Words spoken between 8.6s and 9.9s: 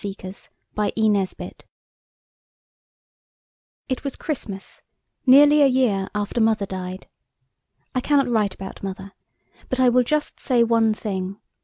Mother–but I